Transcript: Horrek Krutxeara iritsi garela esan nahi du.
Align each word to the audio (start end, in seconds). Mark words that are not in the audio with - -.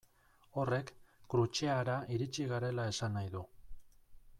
Horrek 0.61 0.89
Krutxeara 1.35 1.99
iritsi 2.17 2.51
garela 2.57 2.91
esan 2.95 3.19
nahi 3.19 3.35
du. 3.39 3.45